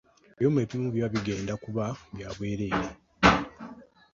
[0.33, 2.89] Ebyuma ebimu biba bigenda kuba bya bwereere.